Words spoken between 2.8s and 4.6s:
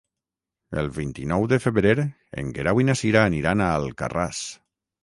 i na Cira aniran a Alcarràs.